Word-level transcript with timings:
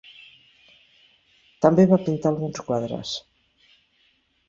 També 1.67 1.87
va 1.93 2.01
pintar 2.09 2.33
alguns 2.35 2.67
quadres. 2.71 3.17